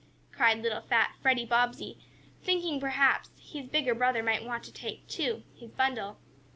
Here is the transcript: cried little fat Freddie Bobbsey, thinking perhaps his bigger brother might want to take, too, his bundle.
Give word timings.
cried 0.31 0.63
little 0.63 0.81
fat 0.81 1.15
Freddie 1.21 1.45
Bobbsey, 1.45 1.99
thinking 2.41 2.79
perhaps 2.79 3.29
his 3.39 3.67
bigger 3.67 3.93
brother 3.93 4.23
might 4.23 4.43
want 4.43 4.63
to 4.63 4.73
take, 4.73 5.07
too, 5.07 5.43
his 5.53 5.69
bundle. 5.69 6.17